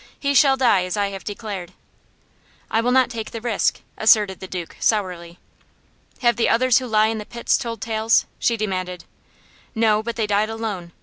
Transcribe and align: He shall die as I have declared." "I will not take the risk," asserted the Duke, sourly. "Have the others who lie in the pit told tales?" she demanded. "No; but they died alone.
He 0.19 0.33
shall 0.33 0.57
die 0.57 0.83
as 0.85 0.97
I 0.97 1.09
have 1.11 1.23
declared." 1.23 1.73
"I 2.71 2.81
will 2.81 2.89
not 2.89 3.11
take 3.11 3.29
the 3.29 3.39
risk," 3.39 3.81
asserted 3.99 4.39
the 4.39 4.47
Duke, 4.47 4.75
sourly. 4.79 5.37
"Have 6.23 6.37
the 6.37 6.49
others 6.49 6.79
who 6.79 6.87
lie 6.87 7.05
in 7.09 7.19
the 7.19 7.23
pit 7.23 7.55
told 7.59 7.81
tales?" 7.81 8.25
she 8.39 8.57
demanded. 8.57 9.03
"No; 9.75 10.01
but 10.01 10.15
they 10.15 10.25
died 10.25 10.49
alone. 10.49 10.91